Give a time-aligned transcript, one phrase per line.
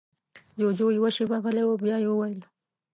[0.59, 2.39] جُوجُو يوه شېبه غلی و، بيا يې وويل: